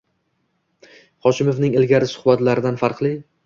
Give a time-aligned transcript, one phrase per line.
[1.27, 3.17] Hoshimovning ilgari suhbatlaridan farqli